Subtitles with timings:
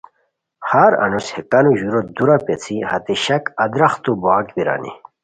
[0.69, 4.91] ہر انوس ہے کانو ژورو دورا پیڅھی ہتے شاک ادرختو بوغاک بیرانی